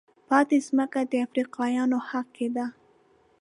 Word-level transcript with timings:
پاتې 0.27 0.57
ځمکه 0.67 0.99
د 1.11 1.13
افریقایانو 1.27 1.97
حق 2.09 2.27
کېده. 2.35 2.65